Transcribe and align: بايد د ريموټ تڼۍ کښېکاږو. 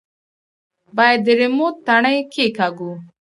بايد 0.95 1.19
د 1.25 1.29
ريموټ 1.39 1.73
تڼۍ 1.87 2.17
کښېکاږو. 2.31 2.91